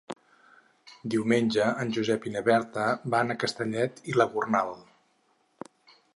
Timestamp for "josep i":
1.97-2.35